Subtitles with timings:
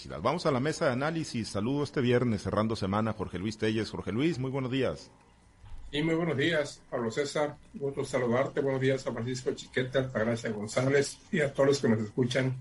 [0.00, 0.22] publicidad.
[0.22, 1.48] Vamos a la mesa de análisis.
[1.48, 3.90] Saludo este viernes, cerrando semana, Jorge Luis Telles.
[3.90, 5.10] Jorge Luis, muy buenos días.
[5.92, 7.56] Y muy buenos días, Pablo César.
[7.74, 8.60] Gusto saludarte.
[8.60, 12.54] Buenos días a Francisco Chiquete, Altagracia González y a todos los que nos escuchan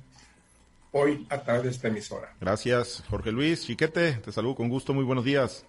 [0.92, 2.36] hoy a través de esta emisora.
[2.42, 3.66] Gracias, Jorge Luis.
[3.66, 4.94] Chiquete, te saludo con gusto.
[4.94, 5.66] Muy buenos días.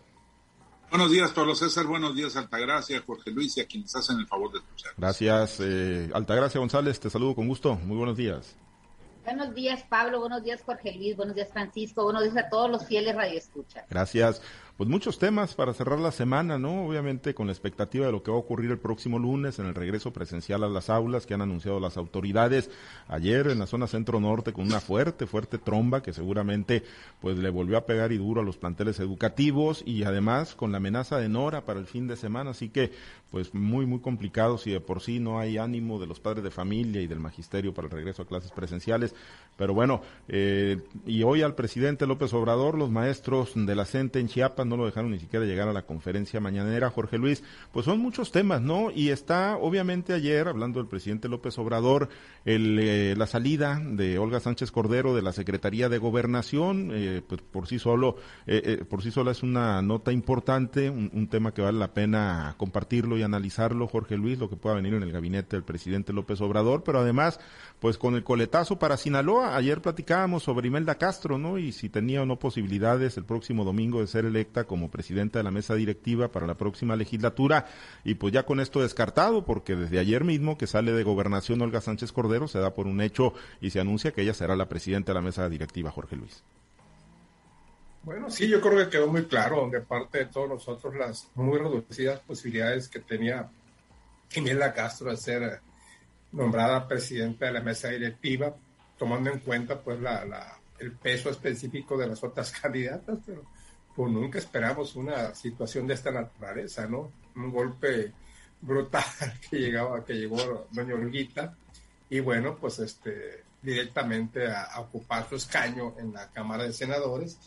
[0.89, 1.87] Buenos días, Pablo César.
[1.87, 4.93] Buenos días, Altagracia, Jorge Luis y a quienes hacen el favor de escuchar.
[4.97, 6.99] Gracias, eh, Altagracia González.
[6.99, 7.77] Te saludo con gusto.
[7.77, 8.57] Muy buenos días.
[9.25, 10.21] Buenos días, Pablo.
[10.21, 11.17] Buenos días, Jorge Luis.
[11.17, 12.05] Buenos días, Francisco.
[12.05, 13.85] Buenos días a todos los fieles radioescuchas.
[13.89, 14.41] Gracias
[14.81, 16.87] pues muchos temas para cerrar la semana, ¿no?
[16.87, 19.75] Obviamente con la expectativa de lo que va a ocurrir el próximo lunes en el
[19.75, 22.71] regreso presencial a las aulas que han anunciado las autoridades
[23.07, 26.83] ayer en la zona centro-norte con una fuerte, fuerte tromba que seguramente
[27.21, 30.79] pues le volvió a pegar y duro a los planteles educativos y además con la
[30.79, 32.91] amenaza de Nora para el fin de semana, así que
[33.31, 36.51] pues muy, muy complicado si de por sí no hay ánimo de los padres de
[36.51, 39.15] familia y del magisterio para el regreso a clases presenciales.
[39.57, 44.29] Pero bueno, eh, y hoy al presidente López Obrador, los maestros de la CENTE en
[44.29, 47.99] Chiapas no lo dejaron ni siquiera llegar a la conferencia mañanera, Jorge Luis, pues son
[47.99, 48.91] muchos temas, ¿no?
[48.91, 52.09] Y está, obviamente, ayer, hablando del presidente López Obrador,
[52.47, 57.43] el, eh, la salida de Olga Sánchez Cordero de la Secretaría de Gobernación, eh, pues
[57.43, 58.17] por sí solo,
[58.89, 63.19] por sí sola es una nota importante, un, un tema que vale la pena compartirlo
[63.19, 66.83] y analizarlo, Jorge Luis, lo que pueda venir en el gabinete del presidente López Obrador,
[66.85, 67.41] pero además,
[67.81, 71.59] pues con el coletazo para Sinaloa, ayer platicábamos sobre Imelda Castro, ¿no?
[71.59, 75.45] Y si tenía o no posibilidades el próximo domingo de ser electa como presidenta de
[75.45, 77.67] la mesa directiva para la próxima legislatura,
[78.05, 81.81] y pues ya con esto descartado, porque desde ayer mismo que sale de gobernación Olga
[81.81, 85.13] Sánchez Cordero, se da por un hecho y se anuncia que ella será la presidenta
[85.13, 86.43] de la mesa directiva, Jorge Luis.
[88.03, 91.59] Bueno, sí, yo creo que quedó muy claro, de parte de todos nosotros, las muy
[91.59, 93.51] reducidas posibilidades que tenía
[94.35, 95.61] Imelda Castro de ser
[96.33, 98.55] nombrada presidenta de la mesa directiva,
[98.99, 103.45] tomando en cuenta pues la, la, el peso específico de las otras candidatas, pero
[104.09, 107.13] nunca esperamos una situación de esta naturaleza, ¿no?
[107.37, 108.13] Un golpe
[108.61, 109.05] brutal
[109.51, 111.57] que llegaba, que llegó doña Olguita,
[112.09, 117.39] y bueno, pues este directamente a, ocupar su escaño en la Cámara de Senadores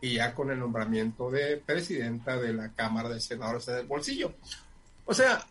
[0.00, 4.34] y ya con el nombramiento de presidenta de la Cámara de Senadores en el bolsillo.
[5.04, 5.44] O sea,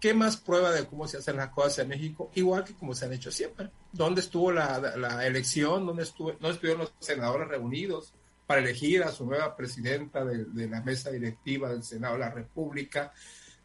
[0.00, 2.30] ¿qué más prueba de cómo se hacen las cosas en México?
[2.34, 3.70] Igual que como se han hecho siempre.
[3.92, 5.86] ¿Dónde estuvo la, la elección?
[5.86, 8.12] ¿Dónde, estuvo, ¿Dónde estuvieron los senadores reunidos
[8.48, 13.12] para elegir a su nueva presidenta de, la mesa directiva del Senado de la República?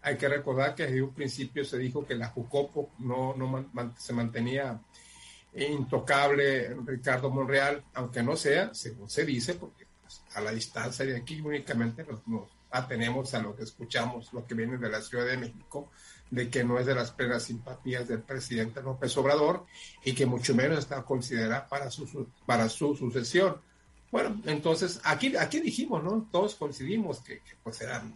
[0.01, 3.33] Hay que recordar que desde un principio se dijo que la Jucopo no,
[3.97, 4.77] se mantenía
[5.55, 9.85] intocable Ricardo Monreal, aunque no sea, según se dice, porque
[10.35, 14.77] a la distancia de aquí únicamente nos, atenemos a lo que escuchamos, lo que viene
[14.77, 15.91] de la Ciudad de México,
[16.29, 19.65] de que no es de las plenas simpatías del presidente López Obrador
[20.03, 23.61] y que mucho menos está considerada para su sucesión.
[24.13, 26.29] Bueno, entonces aquí, aquí dijimos, ¿no?
[26.31, 28.13] Todos coincidimos que, pues eran,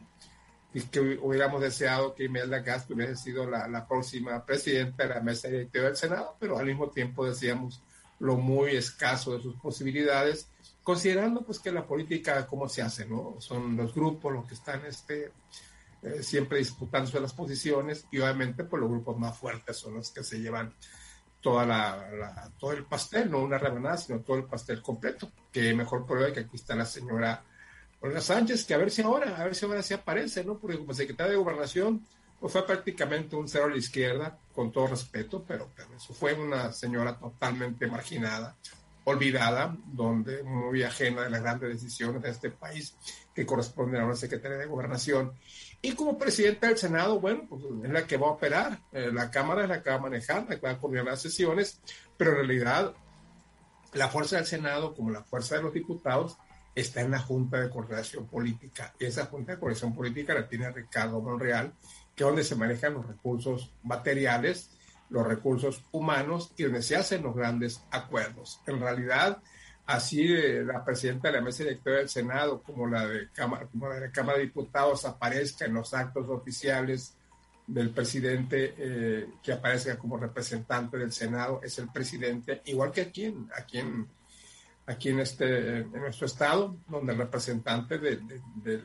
[0.92, 5.48] que hubiéramos deseado que Imelda Castro hubiese sido la, la, próxima presidenta de la mesa
[5.48, 7.82] directiva del Senado, pero al mismo tiempo decíamos
[8.20, 10.48] lo muy escaso de sus posibilidades,
[10.84, 13.38] considerando pues que la política, ¿cómo se hace, no?
[13.40, 15.32] Son los grupos los que están, este,
[16.04, 20.24] eh, siempre disputándose las posiciones y obviamente pues los grupos más fuertes son los que
[20.24, 20.76] se llevan
[21.42, 25.32] toda la, todo el pastel, no una rebanada, sino todo el pastel completo.
[25.52, 27.44] Que mejor prueba que aquí está la señora
[28.00, 30.58] Olga Sánchez, que a ver si ahora, a ver si ahora se aparece, ¿no?
[30.58, 32.06] Porque como secretaria de Gobernación,
[32.40, 36.72] pues fue prácticamente un cero a la izquierda, con todo respeto, pero, pero fue una
[36.72, 38.56] señora totalmente marginada,
[39.06, 42.96] olvidada, donde muy ajena de las grandes decisiones de este país
[43.34, 45.34] que corresponden a una secretaria de Gobernación.
[45.82, 48.80] Y como presidenta del Senado, bueno, pues es la que va a operar.
[48.92, 51.22] Eh, la Cámara es la que va a manejar, la que va a coordinar las
[51.22, 51.80] sesiones,
[52.18, 52.94] pero en realidad
[53.94, 56.38] la fuerza del Senado, como la fuerza de los diputados,
[56.76, 58.94] está en la Junta de Coordinación Política.
[59.00, 61.74] Y esa Junta de Coordinación Política la tiene Ricardo Monreal,
[62.16, 64.72] que es donde se manejan los recursos materiales,
[65.10, 68.60] los recursos humanos y donde se hacen los grandes acuerdos.
[68.68, 69.42] En realidad,
[69.88, 73.96] así la presidenta de la mesa directora del Senado como la de Cámara, como la
[73.96, 77.16] de la Cámara de Diputados aparezca en los actos oficiales
[77.66, 83.26] del presidente eh, que aparezca como representante del Senado es el presidente, igual que aquí
[83.26, 84.08] en, aquí en,
[84.86, 88.84] aquí en, este, en nuestro estado, donde el representante de, de, de,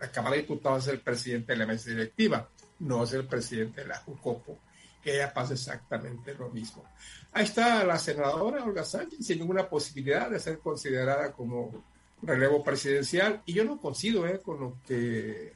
[0.00, 2.48] la Cámara de Diputados es el presidente de la mesa directiva,
[2.80, 4.58] no es el presidente de la JUCOPO
[5.02, 6.84] que ella pasa exactamente lo mismo.
[7.32, 11.84] Ahí está la senadora Olga Sánchez sin ninguna posibilidad de ser considerada como
[12.22, 15.52] relevo presidencial y yo no coincido eh, con lo que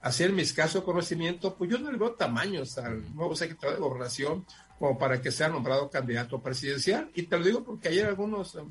[0.00, 4.44] hacer mi escaso conocimiento, pues yo no le veo tamaños al nuevo secretario de gobernación
[4.78, 8.68] como para que sea nombrado candidato presidencial y te lo digo porque ayer algunos um,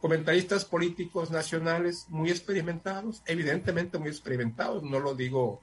[0.00, 5.62] comentaristas políticos nacionales muy experimentados, evidentemente muy experimentados, no lo digo,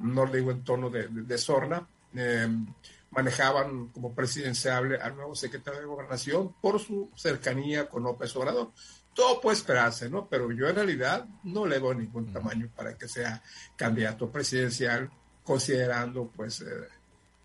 [0.00, 2.66] no lo digo en tono de, de, sorna, em,
[3.16, 8.72] manejaban como presidenciable al nuevo secretario de Gobernación por su cercanía con López Obrador.
[9.14, 10.28] Todo puede esperarse, ¿no?
[10.28, 13.42] Pero yo en realidad no le veo ningún tamaño para que sea
[13.74, 15.10] candidato presidencial,
[15.42, 16.66] considerando pues eh,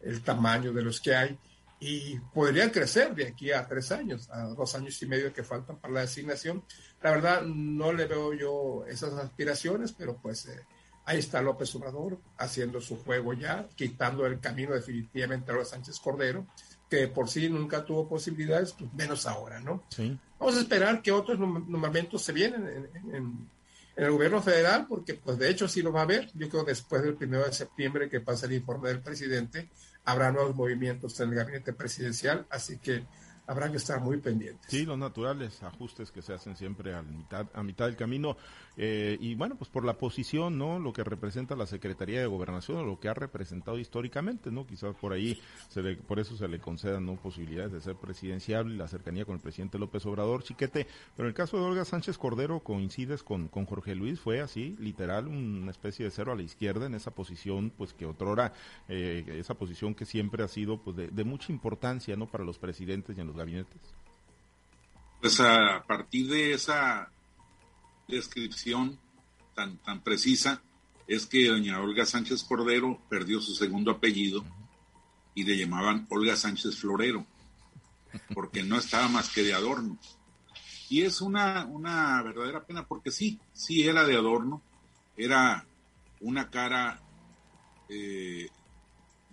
[0.01, 1.39] el tamaño de los que hay
[1.79, 5.77] y podrían crecer de aquí a tres años, a dos años y medio que faltan
[5.77, 6.63] para la designación.
[7.01, 10.65] La verdad, no le veo yo esas aspiraciones, pero pues eh,
[11.05, 15.99] ahí está López Obrador haciendo su juego ya, quitando el camino definitivamente a los Sánchez
[15.99, 16.45] Cordero,
[16.89, 19.83] que por sí nunca tuvo posibilidades, pues menos ahora, ¿no?
[19.89, 20.17] Sí.
[20.39, 23.49] Vamos a esperar que otros nombramientos se vienen en, en,
[23.95, 27.03] el gobierno federal, porque pues de hecho sí lo va a haber, yo creo después
[27.03, 29.69] del primero de septiembre que pasa el informe del presidente,
[30.05, 33.05] habrá nuevos movimientos en el gabinete presidencial, así que
[33.47, 34.65] habrá que estar muy pendientes.
[34.69, 38.37] Sí, los naturales ajustes que se hacen siempre a mitad, a mitad del camino.
[38.83, 40.79] Eh, y bueno, pues por la posición, ¿no?
[40.79, 44.65] Lo que representa la Secretaría de Gobernación o lo que ha representado históricamente, ¿no?
[44.65, 45.39] Quizás por ahí,
[45.69, 49.35] se le, por eso se le concedan posibilidades de ser presidencial y la cercanía con
[49.35, 50.87] el presidente López Obrador, chiquete.
[51.15, 54.75] Pero en el caso de Olga Sánchez Cordero, coincides con, con Jorge Luis, fue así,
[54.79, 58.51] literal, una especie de cero a la izquierda en esa posición, pues que otrora,
[58.89, 62.25] eh, esa posición que siempre ha sido pues de, de mucha importancia, ¿no?
[62.25, 63.79] Para los presidentes y en los gabinetes.
[65.19, 67.11] Pues a partir de esa
[68.11, 68.99] descripción
[69.55, 70.61] tan, tan precisa
[71.07, 74.45] es que doña Olga Sánchez Cordero perdió su segundo apellido
[75.35, 77.25] y le llamaban Olga Sánchez Florero,
[78.33, 79.97] porque no estaba más que de adorno.
[80.89, 84.61] Y es una, una verdadera pena, porque sí, sí era de adorno,
[85.17, 85.65] era
[86.19, 87.01] una cara
[87.89, 88.49] eh,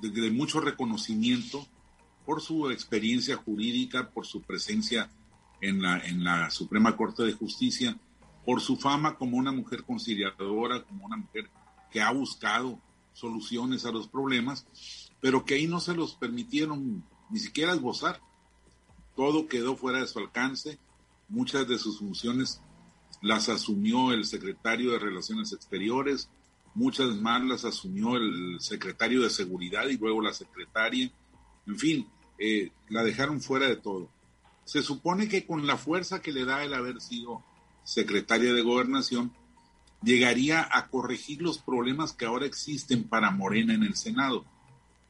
[0.01, 1.67] de, de, mucho reconocimiento
[2.25, 5.11] por su experiencia jurídica, por su presencia
[5.61, 7.97] en la, en la Suprema Corte de Justicia,
[8.49, 11.51] por su fama como una mujer conciliadora, como una mujer
[11.91, 12.81] que ha buscado
[13.13, 14.67] soluciones a los problemas,
[15.21, 18.23] pero que ahí no se los permitieron ni siquiera esbozar.
[19.15, 20.79] Todo quedó fuera de su alcance,
[21.29, 22.63] muchas de sus funciones
[23.21, 26.31] las asumió el secretario de Relaciones Exteriores,
[26.73, 31.13] muchas más las asumió el secretario de Seguridad y luego la secretaria.
[31.67, 32.09] En fin,
[32.39, 34.09] eh, la dejaron fuera de todo.
[34.65, 37.45] Se supone que con la fuerza que le da el haber sido
[37.89, 39.33] secretaria de Gobernación,
[40.03, 44.45] llegaría a corregir los problemas que ahora existen para Morena en el Senado.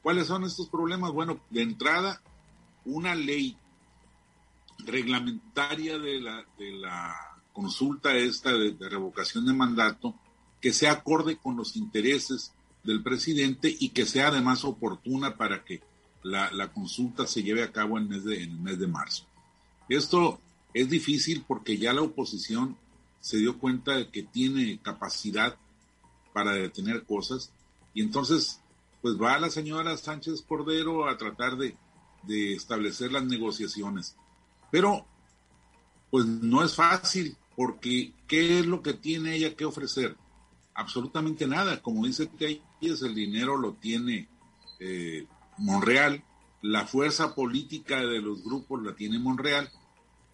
[0.01, 1.11] ¿Cuáles son estos problemas?
[1.11, 2.21] Bueno, de entrada,
[2.85, 3.57] una ley
[4.85, 7.13] reglamentaria de la, de la
[7.51, 10.15] consulta esta de, revocación de mandato
[10.61, 12.53] que sea acorde con los intereses
[12.85, 15.81] del presidente y que sea además oportuna para que
[16.23, 19.25] la, la consulta se lleve a cabo en mes de, en el mes de marzo.
[19.89, 20.39] Esto
[20.73, 22.77] es difícil porque ya la oposición
[23.19, 25.57] se dio cuenta de que tiene capacidad
[26.33, 27.51] para detener cosas
[27.93, 28.61] y entonces
[29.01, 31.75] pues va la señora Sánchez Cordero a tratar de,
[32.23, 34.15] de establecer las negociaciones.
[34.71, 35.05] Pero
[36.11, 40.15] pues no es fácil porque ¿qué es lo que tiene ella que ofrecer?
[40.73, 41.81] Absolutamente nada.
[41.81, 44.29] Como dice que el dinero lo tiene
[44.79, 45.27] eh,
[45.57, 46.23] Monreal,
[46.61, 49.69] la fuerza política de los grupos la tiene Monreal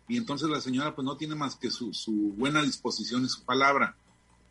[0.07, 3.43] y entonces la señora pues no tiene más que su, su buena disposición y su
[3.43, 3.97] palabra.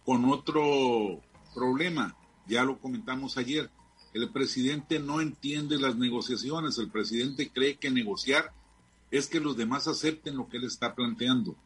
[0.04, 1.20] Con otro
[1.54, 3.70] problema, ya lo comentamos ayer,
[4.12, 8.52] el presidente no entiende las negociaciones, el presidente cree que negociar
[9.10, 11.56] es que los demás acepten lo que él está planteando.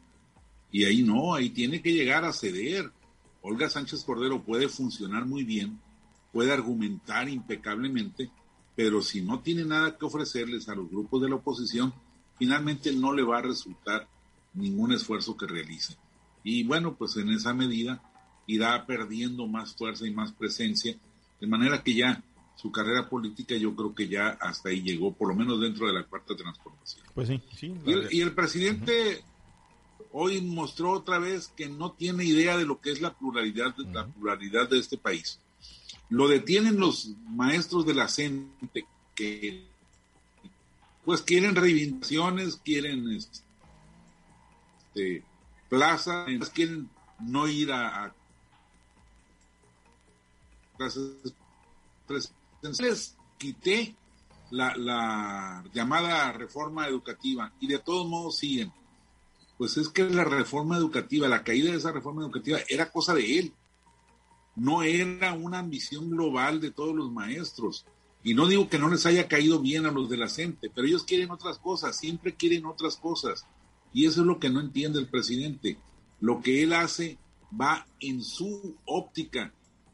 [0.71, 2.91] Y ahí no, ahí tiene que llegar a ceder.
[3.41, 5.79] Olga Sánchez Cordero puede funcionar muy bien,
[6.31, 8.31] puede argumentar impecablemente,
[8.75, 11.93] pero si no tiene nada que ofrecerles a los grupos de la oposición,
[12.39, 14.07] finalmente no le va a resultar
[14.53, 15.95] ningún esfuerzo que realice.
[16.43, 18.01] Y bueno, pues en esa medida
[18.47, 20.95] irá perdiendo más fuerza y más presencia,
[21.39, 22.23] de manera que ya
[22.55, 25.93] su carrera política yo creo que ya hasta ahí llegó, por lo menos dentro de
[25.93, 27.05] la cuarta transformación.
[27.13, 27.73] Pues sí, sí.
[27.85, 29.23] Y el, y el presidente
[29.99, 30.07] uh -huh.
[30.13, 33.83] hoy mostró otra vez que no tiene idea de lo que es la pluralidad, uh
[33.83, 33.93] -huh.
[33.93, 35.39] la pluralidad de este país.
[36.09, 39.68] Lo detienen los maestros de la CENTE que
[41.05, 43.43] pues quieren reivindicaciones, quieren este,
[45.69, 46.89] plaza, quieren
[47.19, 48.15] no ir a, a
[50.77, 51.33] clases
[52.07, 53.15] presenciales.
[53.37, 53.95] Quité
[54.51, 58.71] la, la llamada reforma educativa y de todos modos siguen.
[59.57, 63.39] Pues es que la reforma educativa, la caída de esa reforma educativa era cosa de
[63.39, 63.53] él.
[64.55, 67.85] No era una ambición global de todos los maestros.
[68.29, 70.85] Y no digo que no les haya caído bien a los de la gente, pero
[70.85, 73.47] ellos quieren otras cosas, siempre quieren otras cosas.
[73.91, 75.79] Y eso es lo que no entiende el presidente.
[76.21, 77.17] Lo que él hace
[77.59, 79.51] va en su óptica,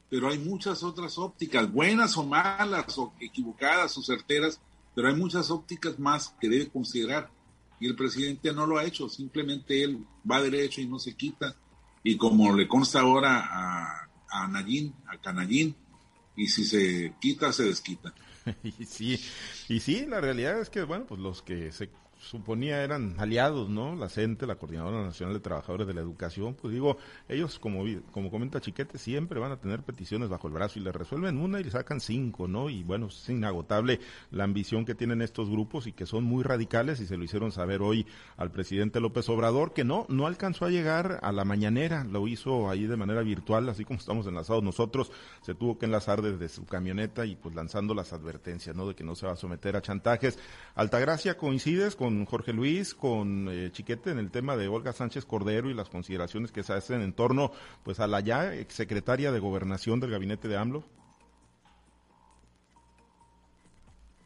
[0.09, 4.59] pero hay muchas otras ópticas, buenas o malas, o equivocadas o certeras,
[4.93, 7.31] pero hay muchas ópticas más que debe considerar.
[7.79, 11.55] Y el presidente no lo ha hecho, simplemente él va derecho y no se quita.
[12.03, 15.73] Y como le consta ahora a, a Nayín, a Canallín,
[16.35, 18.13] y si se quita, se desquita.
[18.63, 19.19] y sí,
[19.69, 21.89] y sí, la realidad es que, bueno, pues los que se
[22.25, 23.95] suponía eran aliados, ¿no?
[23.95, 26.97] La CENTE, la Coordinadora Nacional de Trabajadores de la Educación, pues digo,
[27.29, 30.91] ellos, como, como comenta Chiquete, siempre van a tener peticiones bajo el brazo y le
[30.91, 32.69] resuelven una y le sacan cinco, ¿no?
[32.69, 33.99] Y bueno, es inagotable
[34.31, 37.51] la ambición que tienen estos grupos y que son muy radicales y se lo hicieron
[37.51, 42.03] saber hoy al presidente López Obrador, que no, no alcanzó a llegar a la mañanera,
[42.05, 46.23] lo hizo ahí de manera virtual, así como estamos enlazados nosotros, se tuvo que enlazar
[46.23, 48.87] desde su camioneta y pues lanzando las advertencias, ¿no?
[48.87, 50.39] De que no se va a someter a chantajes.
[50.73, 55.69] Altagracia, coincides con Jorge Luis, con eh, Chiquete en el tema de Olga Sánchez Cordero
[55.69, 57.51] y las consideraciones que se hacen en torno
[57.83, 60.83] pues a la ya exsecretaria de Gobernación del gabinete de AMLO?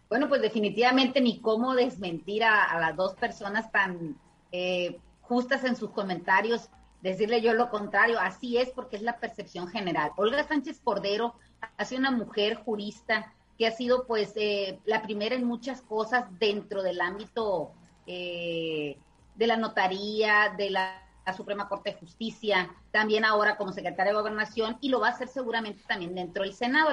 [0.09, 4.17] Bueno, pues definitivamente ni cómo desmentir a, las dos personas tan
[4.51, 6.69] eh, justas en sus comentarios,
[7.01, 10.11] decirle yo lo contrario, así es porque es la percepción general.
[10.17, 11.35] Olga Sánchez Cordero
[11.77, 16.25] ha sido una mujer jurista que ha sido pues eh, la primera en muchas cosas
[16.39, 17.73] dentro del ámbito
[18.11, 18.97] eh,
[19.35, 21.05] de la notaría, de la,
[21.37, 25.27] Suprema Corte de Justicia, también ahora como secretaria de Gobernación, y lo va a hacer
[25.27, 26.89] seguramente también dentro del Senado,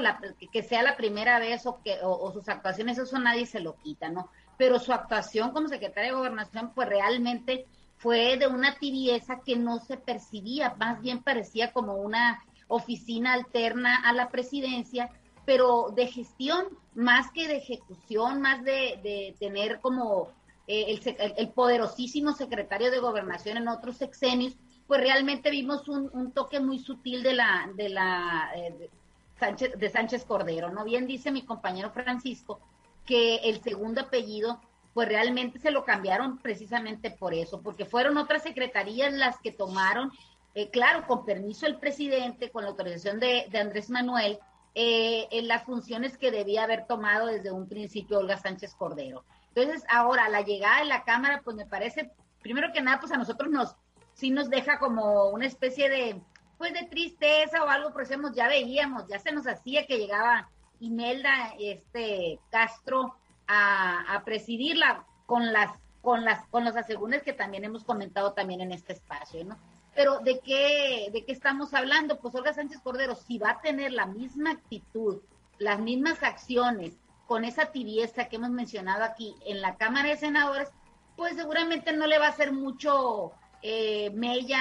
[0.52, 4.10] que, sea la primera vez o, que, o, sus actuaciones, eso nadie se lo quita,
[4.10, 4.28] ¿no?
[4.58, 7.64] Pero su actuación como secretaria de Gobernación, pues realmente
[7.96, 14.02] fue de una tibieza que no se percibía, más bien parecía como una oficina alterna
[14.06, 15.08] a la presidencia,
[15.46, 20.28] pero de gestión, más que de ejecución, más de, de tener como
[20.68, 21.00] eh,
[21.36, 24.56] el, poderosísimo secretario de gobernación en otros sexenios,
[24.88, 28.90] pues realmente vimos un, toque muy sutil de la, de la eh,
[29.38, 30.84] Sánchez, de Sánchez Cordero, ¿no?
[30.84, 32.60] Bien dice mi compañero Francisco
[33.04, 34.60] que el segundo apellido,
[34.92, 40.10] pues realmente se lo cambiaron precisamente por eso, porque fueron otras secretarías las que tomaron,
[40.54, 44.40] eh, claro, con permiso del presidente, con la autorización de, de Andrés Manuel,
[44.78, 49.24] en las funciones que debía haber tomado desde un principio Olga Sánchez Cordero.
[49.56, 52.10] Entonces, ahora, la llegada de la Cámara, pues me parece,
[52.42, 53.74] primero que nada, pues a nosotros nos,
[54.12, 56.20] sí nos deja como una especie de,
[56.58, 61.54] pues de tristeza o algo, porque ya veíamos, ya se nos hacía que llegaba Imelda
[61.58, 63.16] este, Castro
[63.48, 65.70] a, presidirla con las,
[66.02, 69.56] con las, con los asegúnes que también hemos comentado también en este espacio, ¿no?
[69.94, 72.18] Pero ¿de qué, ¿de qué estamos hablando?
[72.18, 75.22] Pues Olga Sánchez Cordero, si va a tener la misma actitud,
[75.56, 80.68] las mismas acciones, con esa tibieza que hemos mencionado aquí en la Cámara de Senadores,
[81.16, 84.60] pues seguramente no le va a hacer mucho eh, mella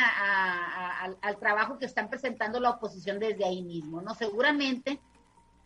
[1.22, 4.15] al trabajo que están presentando la oposición desde ahí mismo, ¿no?
[4.15, 5.00] Seguramente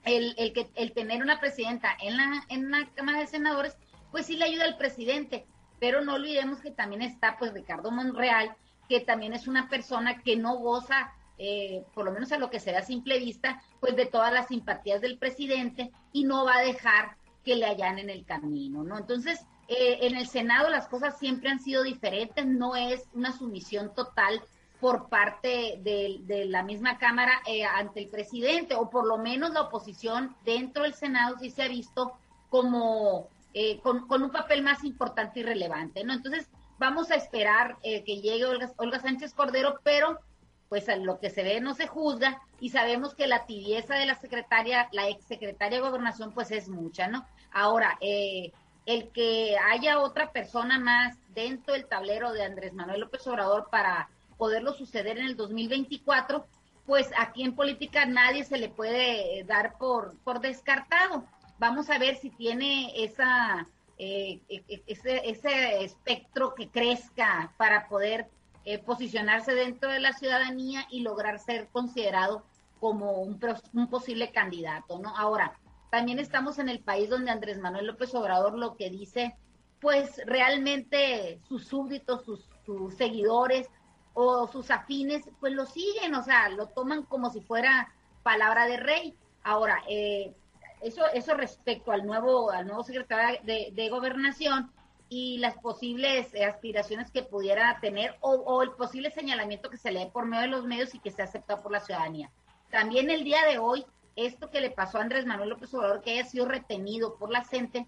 [0.03, 3.77] el, el, que, el tener una presidenta en la, en la Cámara de Senadores,
[4.11, 5.45] pues sí le ayuda al presidente,
[5.79, 8.55] pero no olvidemos que también está pues Ricardo Monreal,
[8.89, 12.59] que también es una persona que no goza eh, por lo menos a lo que
[12.59, 16.61] se a simple vista, pues de todas las simpatías del presidente y no va a
[16.61, 17.15] dejar
[17.45, 18.97] que le en el camino, ¿no?
[18.97, 23.93] Entonces, eh, en el Senado las cosas siempre han sido diferentes, no es una sumisión
[23.95, 24.43] total
[24.81, 29.61] por parte de, la misma Cámara eh, ante el presidente, o por lo menos la
[29.61, 32.11] oposición dentro del Senado sí se ha visto
[32.49, 33.29] como
[33.81, 36.11] con, un papel más importante y relevante, ¿no?
[36.11, 40.19] Entonces, vamos a esperar que llegue Olga, Olga Sánchez Cordero, pero
[40.69, 44.15] pues lo que se ve no se juzga y sabemos que la tibieza de la
[44.15, 47.25] secretaria, la exsecretaria de gobernación, pues es mucha, ¿no?
[47.51, 48.51] Ahora, eh,
[48.85, 54.09] el que haya otra persona más dentro del tablero de Andrés Manuel López Obrador para
[54.37, 56.45] poderlo suceder en el 2024,
[56.85, 61.25] pues aquí en política nadie se le puede dar por, por descartado.
[61.57, 67.87] Vamos a ver si tiene esa, eh, e, e, ese, ese espectro que crezca para
[67.87, 68.27] poder
[68.65, 72.43] eh, posicionarse dentro de la ciudadanía y lograr ser considerado
[72.79, 73.39] como un,
[73.73, 75.15] un posible candidato, ¿no?
[75.15, 75.53] Ahora,
[75.89, 79.35] también estamos en el país donde Andrés Manuel López Obrador lo que dice,
[79.81, 82.45] pues realmente sus súbditos, sus,
[82.95, 83.67] seguidores
[84.13, 88.77] o sus afines, pues lo siguen, o sea, lo toman como si fuera palabra de
[88.77, 89.17] rey.
[89.43, 90.35] Ahora, eh,
[90.81, 94.71] eso, eso respecto al nuevo, al nuevo secretario de, de Gobernación,
[95.09, 100.05] y las posibles aspiraciones que pudiera tener o, el posible señalamiento que se le dé
[100.05, 102.29] por medio de los medios y que sea aceptado por la ciudadanía.
[102.69, 103.85] También el día de hoy,
[104.15, 107.43] esto que le pasó a Andrés Manuel López Obrador, que haya sido retenido por la
[107.43, 107.87] gente,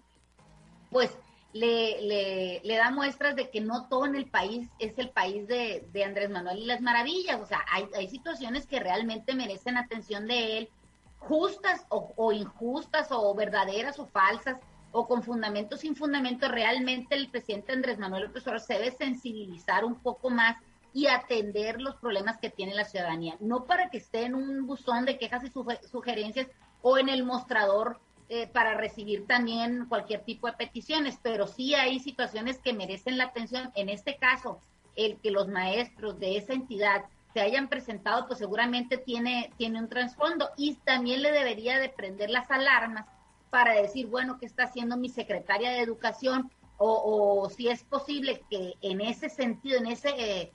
[0.90, 1.16] pues
[1.52, 5.86] le, le, da muestras de que no todo en el país es el país de,
[6.04, 7.40] Andrés Manuel y las maravillas.
[7.40, 10.70] O sea, hay, hay, situaciones que realmente merecen atención de él,
[11.18, 14.56] justas o, o, injustas o verdaderas o falsas
[14.92, 16.48] o con fundamentos sin fundamento.
[16.48, 20.56] Realmente el presidente Andrés Manuel López Obrador se debe sensibilizar un poco más
[20.94, 23.36] y atender los problemas que tiene la ciudadanía.
[23.40, 25.50] No para que esté en un buzón de quejas y
[25.88, 26.48] sugerencias
[26.82, 31.98] o en el mostrador eh, para recibir también cualquier tipo de peticiones, pero sí hay
[31.98, 33.70] situaciones que merecen la atención.
[33.74, 34.60] En este caso,
[34.96, 39.88] el que los maestros de esa entidad se hayan presentado, pues seguramente tiene, tiene un
[39.88, 43.06] trasfondo y también le debería de prender las alarmas
[43.52, 46.50] para decir, bueno, ¿qué está haciendo mi secretaria de educación?
[46.78, 50.52] O, si es posible que en ese sentido, en ese eh,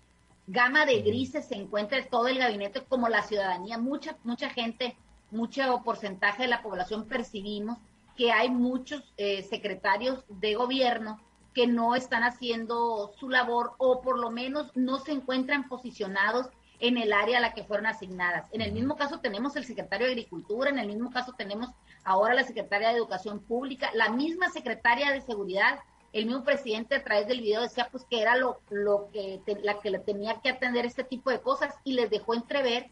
[0.47, 4.97] gama de grises se encuentre todo el gabinete como la ciudadanía, mucha, mucha gente
[5.29, 7.77] mucho porcentaje de la población percibimos
[8.15, 11.21] que hay muchos eh, secretarios de gobierno
[11.53, 16.49] que no están haciendo su labor o por lo menos no se encuentran posicionados
[16.79, 18.49] en el área a la que fueron asignadas.
[18.51, 21.69] En el mismo caso tenemos el secretario de Agricultura, en el mismo caso tenemos
[22.03, 25.79] ahora la secretaria de Educación Pública, la misma secretaria de Seguridad,
[26.13, 29.79] el mismo presidente a través del video decía pues que era lo, lo que la
[29.79, 32.89] que le tenía que atender este tipo de cosas y les dejó entrever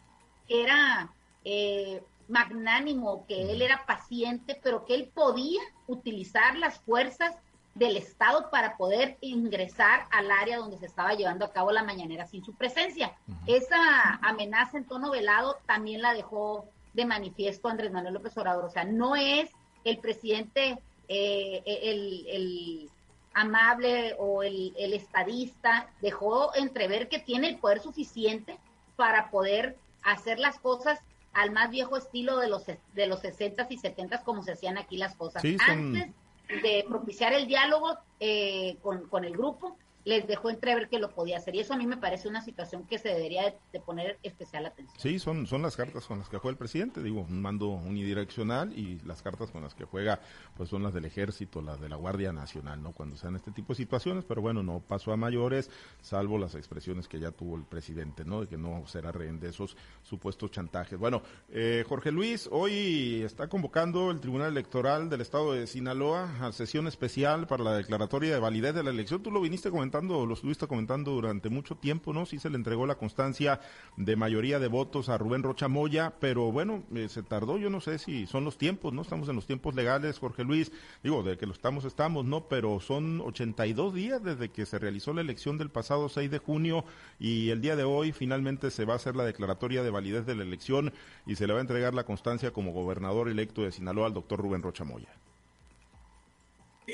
[0.47, 1.12] que era
[1.43, 7.35] eh, magnánimo, que él era paciente, pero que él podía utilizar las fuerzas
[7.75, 12.25] del Estado para poder ingresar al área donde se estaba llevando a cabo la mañanera
[12.25, 13.13] sin su presencia.
[13.47, 18.65] Esa amenaza en tono velado también la dejó de manifiesto Andrés Manuel López Obrador.
[18.65, 19.49] O sea, no es
[19.83, 22.89] el presidente eh, el, el,
[23.33, 28.57] amable o el, el estadista, dejó entrever que tiene el poder suficiente
[28.95, 30.99] para poder hacer las cosas
[31.33, 34.95] al más viejo estilo de los de los 60 y 70 como se hacían aquí
[34.95, 35.43] las cosas.
[35.67, 36.11] Antes
[36.47, 41.38] de propiciar el diálogo eh, con, con el grupo, les dejó entrever que lo podía
[41.38, 41.55] hacer.
[41.55, 44.97] Y eso a mí me parece una situación que se debería de, poner especial atención.
[45.00, 48.72] Sí, son, son las cartas con las que juega el presidente, digo, un mando unidireccional
[48.77, 50.20] y las cartas con las que juega
[50.55, 52.94] pues son las del ejército, las de la Guardia Nacional, ¿no?
[52.94, 57.07] Cuando sean este tipo de situaciones, pero bueno, no pasó a mayores, salvo las expresiones
[57.07, 58.41] que ya tuvo el presidente, ¿no?
[58.41, 61.00] De que no será rehén de esos supuestos chantajes.
[61.00, 66.51] Bueno, eh, Jorge Luis, hoy está convocando el Tribunal Electoral del Estado de Sinaloa a
[66.51, 69.24] sesión especial para la declaratoria de validez de la elección.
[69.24, 72.25] Tú lo viniste comentando lo estuviste comentando durante mucho tiempo, ¿no?
[72.25, 73.60] Sí se le entregó la constancia
[73.98, 77.81] de mayoría de votos a Rubén Rocha Moya, pero bueno, eh, se tardó, yo no
[77.81, 79.01] sé si son los tiempos, ¿no?
[79.01, 80.72] Estamos en los tiempos legales, Jorge Luis,
[81.03, 82.48] digo, de que lo estamos, estamos, ¿no?
[82.48, 86.84] Pero son 82 días desde que se realizó la elección del pasado 6 de junio
[87.20, 90.36] y el día de hoy finalmente se va a hacer la declaratoria de validez de
[90.36, 90.94] la elección
[91.25, 94.40] y se le va a entregar la constancia como gobernador electo de Sinaloa al doctor
[94.40, 95.10] Rubén Rocha Moya.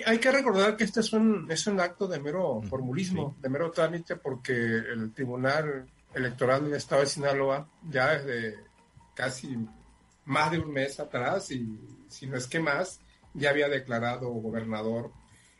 [0.05, 3.71] Hay que recordar que este es un, es un acto de mero formulismo, de mero
[3.71, 8.57] trámite, porque el Tribunal Electoral del Estado de Sinaloa ya desde
[9.13, 9.57] casi
[10.25, 11.77] más de un mes atrás, y
[12.07, 13.01] si no es que más,
[13.33, 15.11] ya había declarado gobernador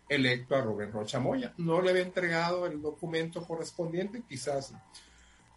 [0.08, 1.54] electo a Rubén Rocha Moya.
[1.58, 4.74] No le había entregado el documento correspondiente, quizás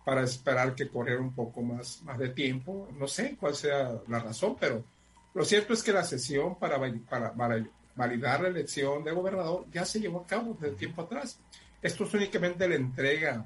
[0.05, 2.89] para esperar que corriera un poco más, más de tiempo.
[2.99, 4.85] No sé cuál sea la razón, pero
[5.33, 7.65] lo cierto es que la sesión para, para, para
[7.97, 11.39] validar la elección de gobernador ya se llevó a cabo desde tiempo atrás.
[11.81, 13.45] Esto es únicamente la entrega,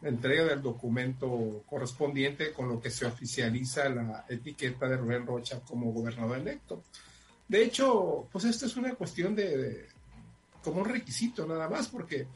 [0.00, 5.60] la entrega del documento correspondiente con lo que se oficializa la etiqueta de Rubén Rocha
[5.60, 6.84] como gobernador electo.
[7.48, 9.86] De hecho, pues esto es una cuestión de,
[10.62, 12.26] como un requisito nada más, porque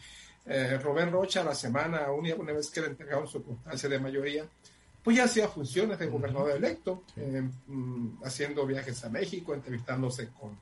[0.44, 4.44] eh, Rubén Rocha la semana, una, una vez que le entregaron su constancia de mayoría,
[5.02, 10.58] pues ya hacía funciones de gobernador electo, eh, mm, haciendo viajes a México, entrevistándose con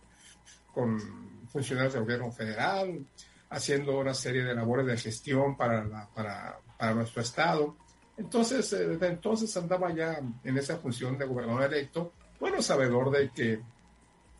[0.76, 1.00] con
[1.48, 3.06] funcionarios del gobierno federal,
[3.48, 7.76] haciendo una serie de labores de gestión para, para, para nuestro estado.
[8.18, 13.30] Entonces, eh, desde entonces andaba ya en esa función de gobernador electo, bueno, sabedor de
[13.30, 13.58] que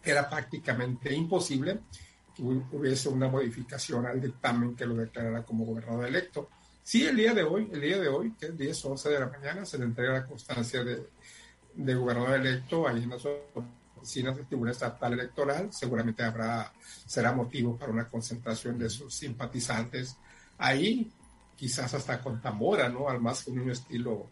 [0.05, 1.81] era prácticamente imposible
[2.35, 6.51] que hubiese una modificación al dictamen que lo declarara como gobernador electo.
[6.83, 9.27] Sí, el día de hoy, el día de hoy, que es 10, 11 de la
[9.29, 11.03] mañana, se le entrega la constancia de,
[11.73, 13.19] de gobernador electo ahí en la
[13.97, 16.73] oficinas del Tribunal Estatal Electoral, seguramente habrá,
[17.07, 20.17] será motivo para una concentración de sus simpatizantes
[20.59, 21.11] ahí,
[21.57, 23.09] quizás hasta con tambora, ¿no?
[23.09, 24.29] Al más con un estilo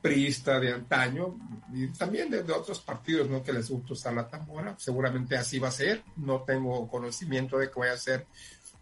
[0.00, 1.36] priista de antaño
[1.72, 3.42] y también de, otros partidos, ¿no?
[3.42, 7.70] Que les gusta usar la tambora, seguramente así va a ser, no tengo conocimiento de
[7.70, 8.26] que vaya a ser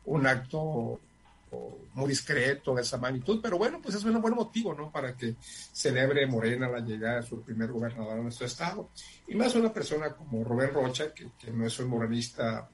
[0.07, 1.01] un acto
[1.95, 4.91] muy discreto de esa magnitud, pero bueno, pues es un buen motivo, ¿no?
[4.91, 8.91] Para que celebre Morena la llegada de su primer gobernador a nuestro estado.
[9.29, 12.69] Y más una persona como Rubén Rocha, que, no es un morenista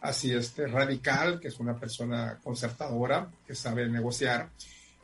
[0.00, 4.50] así este radical, que es una persona concertadora, que sabe negociar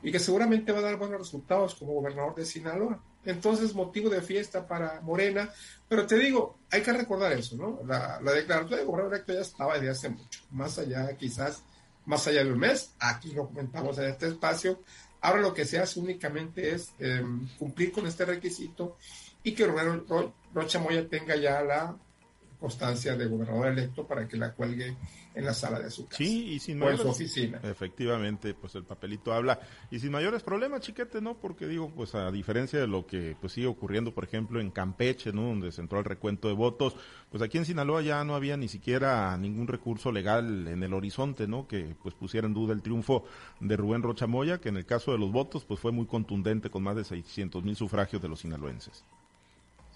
[0.02, 3.02] y que seguramente va a dar buenos resultados como gobernador de Sinaloa.
[3.24, 5.50] Entonces, motivo de fiesta para Morena,
[5.88, 7.80] pero te digo, hay que recordar eso, ¿no?
[7.86, 11.62] La, la declaración de gobernador electo ya estaba desde hace mucho, más allá quizás,
[12.06, 14.80] más allá de un mes, aquí lo comentamos en este espacio,
[15.20, 18.96] ahora lo que se hace únicamente es em, cumplir con este requisito
[19.42, 21.96] y que Rocha Moya tenga ya la
[22.64, 24.96] constancia de gobernador electo para que la cuelgue
[25.34, 26.16] en la sala de su casa.
[26.16, 27.60] Sí, y sin mayores, oficina.
[27.62, 29.60] Efectivamente, pues el papelito habla.
[29.90, 31.36] Y sin mayores problemas, chiquete, ¿no?
[31.36, 35.30] Porque digo, pues a diferencia de lo que pues sigue ocurriendo, por ejemplo, en Campeche,
[35.30, 35.42] ¿no?
[35.42, 36.96] Donde se entró el recuento de votos,
[37.28, 41.46] pues aquí en Sinaloa ya no había ni siquiera ningún recurso legal en el horizonte,
[41.46, 41.68] ¿no?
[41.68, 43.26] Que pues pusiera en duda el triunfo
[43.60, 46.82] de Rubén Rochamoya, que en el caso de los votos, pues fue muy contundente con
[46.82, 49.04] más de 600 mil sufragios de los sinaloenses.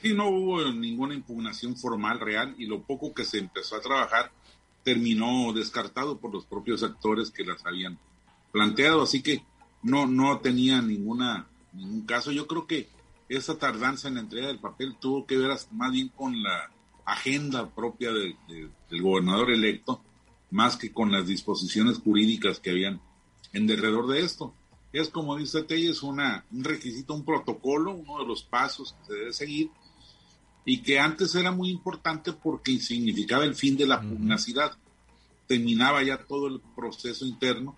[0.00, 4.30] Sí, no hubo ninguna impugnación formal real y lo poco que se empezó a trabajar
[4.84, 7.98] terminó descartado por los propios actores que las habían
[8.52, 9.42] planteado, así que
[9.82, 12.32] no, no tenía ninguna, ningún caso.
[12.32, 12.88] Yo creo que
[13.28, 16.70] esa tardanza en la entrega del papel tuvo que ver más bien con la
[17.04, 18.36] agenda propia del
[19.02, 20.00] gobernador electo,
[20.50, 23.00] más que con las disposiciones jurídicas que habían
[23.52, 24.54] en derredor de esto.
[24.92, 29.12] Es como dice Telles, una, un requisito, un protocolo, uno de los pasos que se
[29.14, 29.70] debe seguir
[30.68, 34.76] y que antes era muy importante porque significaba el fin de la pugnacidad.
[35.46, 37.74] Terminaba ya todo el proceso interno,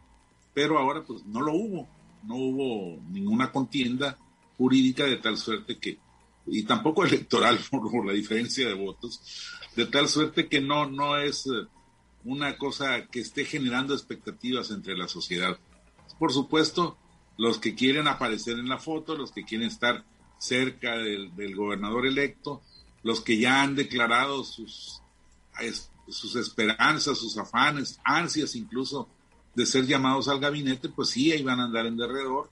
[0.52, 1.88] pero ahora pues no lo hubo,
[2.24, 4.18] no hubo ninguna contienda
[4.58, 5.98] jurídica de tal suerte que,
[6.48, 9.20] y tampoco electoral por, la diferencia de votos,
[9.76, 11.68] de tal suerte que no, no es eh,
[12.24, 15.56] una cosa que esté generando expectativas entre la sociedad.
[16.18, 16.98] Por supuesto,
[17.38, 20.04] los que quieren aparecer en la foto, los que quieren estar
[20.38, 22.62] cerca del gobernador electo,
[23.02, 25.00] los que ya han declarado sus,
[26.08, 29.08] sus esperanzas, sus afanes, ansias incluso
[29.54, 32.50] de ser llamados al gabinete, pues sí, ahí van a andar en derredor,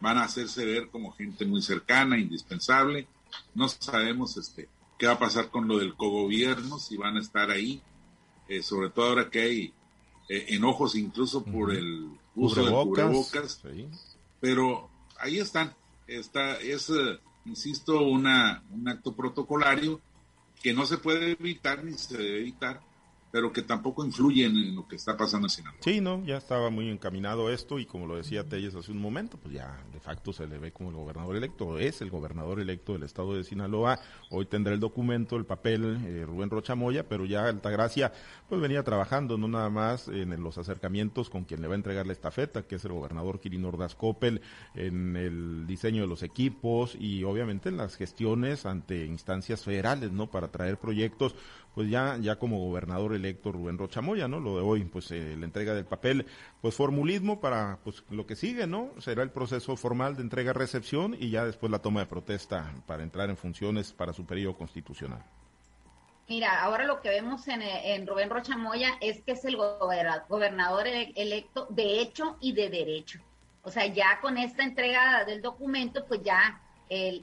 [0.00, 3.06] van a hacerse ver como gente muy cercana, indispensable.
[3.54, 4.68] No sabemos este,
[4.98, 7.82] qué va a pasar con lo del cogobierno, si van a estar ahí,
[8.48, 9.74] eh, sobre todo ahora que hay
[10.28, 13.62] eh, enojos incluso por el uso de cubrebocas.
[14.40, 15.74] Pero ahí están,
[16.06, 20.00] está, es eh, insisto, una, un acto protocolario
[20.62, 22.80] que no se puede evitar ni se debe evitar,
[23.32, 25.80] pero que tampoco influyen en lo que está pasando en Sinaloa.
[25.80, 29.38] Sí, no, ya estaba muy encaminado esto y como lo decía Telles hace un momento,
[29.38, 32.92] pues ya de facto se le ve como el gobernador electo, es el gobernador electo
[32.92, 37.46] del estado de Sinaloa, hoy tendrá el documento, el papel, eh, Rubén Rochamoya, pero ya
[37.46, 38.12] Altagracia
[38.50, 42.06] pues venía trabajando no nada más en los acercamientos con quien le va a entregar
[42.06, 44.42] la estafeta, que es el gobernador Kirin Ordaz Coppel,
[44.74, 50.30] en el diseño de los equipos y obviamente en las gestiones ante instancias federales, ¿no?
[50.30, 51.34] Para traer proyectos
[51.74, 54.40] pues ya, ya como gobernador electo Rubén Rochamoya, ¿no?
[54.40, 56.26] Lo de hoy, pues eh, la entrega del papel,
[56.60, 58.90] pues formulismo para pues lo que sigue, ¿no?
[58.98, 63.30] Será el proceso formal de entrega-recepción y ya después la toma de protesta para entrar
[63.30, 65.24] en funciones para su periodo constitucional.
[66.28, 71.66] Mira, ahora lo que vemos en, en Rubén Rochamoya es que es el gobernador electo
[71.70, 73.20] de hecho y de derecho.
[73.62, 76.60] O sea, ya con esta entrega del documento, pues ya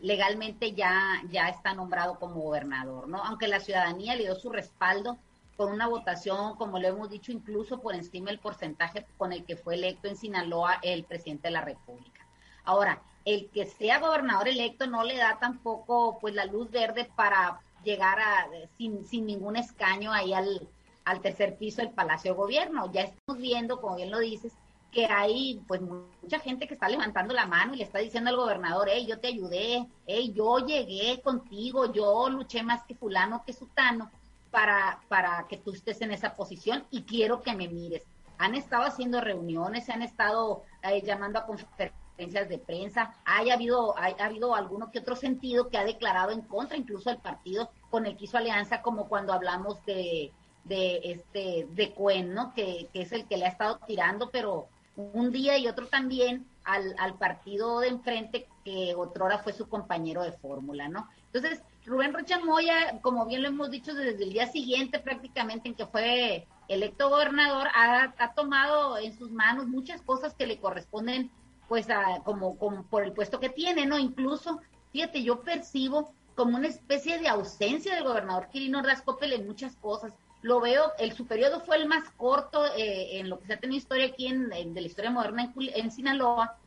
[0.01, 3.23] legalmente ya, ya está nombrado como gobernador, ¿no?
[3.23, 5.17] Aunque la ciudadanía le dio su respaldo
[5.57, 9.57] con una votación, como lo hemos dicho, incluso por encima del porcentaje con el que
[9.57, 12.25] fue electo en Sinaloa el presidente de la República.
[12.63, 17.59] Ahora, el que sea gobernador electo no le da tampoco pues la luz verde para
[17.83, 20.67] llegar a sin, sin ningún escaño ahí al,
[21.05, 22.91] al tercer piso del Palacio de Gobierno.
[22.91, 24.53] Ya estamos viendo, como bien lo dices,
[24.91, 28.37] que hay pues mucha gente que está levantando la mano y le está diciendo al
[28.37, 33.53] gobernador, hey, yo te ayudé, hey, yo llegué contigo, yo luché más que fulano, que
[33.53, 34.11] sutano,
[34.51, 38.03] para, para que tú estés en esa posición y quiero que me mires.
[38.37, 43.97] Han estado haciendo reuniones, se han estado eh, llamando a conferencias de prensa, hay habido,
[43.97, 48.05] ha habido alguno que otro sentido que ha declarado en contra incluso del partido con
[48.05, 50.31] el que hizo alianza, como cuando hablamos de,
[50.63, 52.53] de este de Cuen, ¿no?
[52.53, 54.67] Que, que es el que le ha estado tirando, pero
[55.13, 60.23] un día y otro también al, al partido de enfrente que otrora fue su compañero
[60.23, 61.07] de fórmula, ¿no?
[61.31, 65.75] Entonces, Rubén Rocha Moya, como bien lo hemos dicho desde el día siguiente prácticamente en
[65.75, 71.31] que fue electo gobernador, ha, ha tomado en sus manos muchas cosas que le corresponden
[71.69, 72.57] pues a, como,
[72.89, 73.97] por el puesto que tiene, ¿no?
[73.97, 74.59] Incluso,
[74.91, 80.13] fíjate, yo percibo como una especie de ausencia del gobernador Quirino Rascopel en muchas cosas
[80.41, 83.59] lo veo, el su periodo fue el más corto eh, en lo que se ha
[83.59, 86.57] tenido historia aquí en, de la historia moderna en, Sinaloa,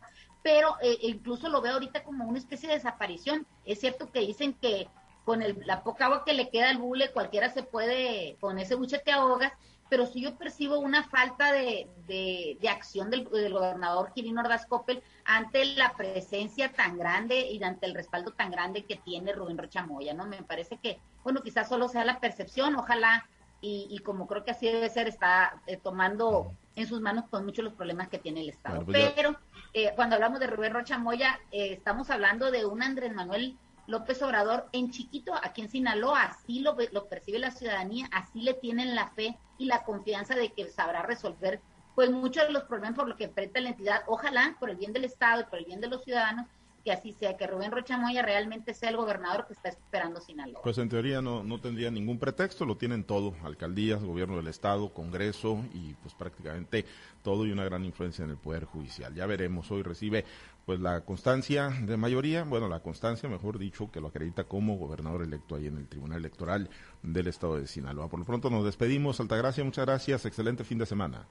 [0.42, 3.46] pero eh, incluso lo veo ahorita como una especie de desaparición.
[3.64, 4.88] Es cierto que dicen que
[5.24, 8.74] con el, la poca agua que le queda al bule, cualquiera se puede, con ese
[8.74, 9.52] buche te ahogas,
[9.92, 15.66] pero si yo percibo una falta de, de, acción del, gobernador Quirino Ordaz Coppel ante
[15.66, 20.14] la presencia tan grande y ante el respaldo tan grande que tiene Rubén Rocha Moya,
[20.14, 20.24] ¿no?
[20.24, 23.28] Me parece que, bueno, quizás solo sea la percepción, ojalá,
[23.64, 27.64] y, como creo que así debe ser, está eh, tomando en sus manos con muchos
[27.64, 28.85] los problemas que tiene el Estado.
[28.85, 29.37] Pues pero
[29.72, 34.20] eh, cuando hablamos de Rubén Rocha Moya, eh, estamos hablando de un Andrés Manuel López
[34.22, 38.96] Obrador en chiquito, aquí en Sinaloa, así lo, lo percibe la ciudadanía, así le tienen
[38.96, 41.61] la fe y la confianza de que sabrá resolver
[41.94, 44.92] pues muchos de los problemas por los que enfrenta la entidad, ojalá por el bien
[44.92, 46.46] del Estado y por el bien de los ciudadanos,
[46.85, 50.62] que así sea, que Rubén Rocha Moya realmente sea el gobernador que está esperando Sinaloa.
[50.62, 54.92] Pues en teoría no, no tendría ningún pretexto, lo tienen todo, alcaldías, gobierno del Estado,
[54.92, 56.85] Congreso y pues prácticamente
[57.23, 59.14] todo y una gran influencia en el Poder Judicial.
[59.14, 60.25] Ya veremos, hoy recibe
[60.64, 65.23] pues la constancia de mayoría, bueno, la constancia, mejor dicho, que lo acredita como gobernador
[65.23, 66.71] electo ahí en el Tribunal Electoral
[67.03, 68.09] del Estado de Sinaloa.
[68.09, 71.27] Por lo pronto nos despedimos, Altagracia, muchas gracias, excelente fin de semana.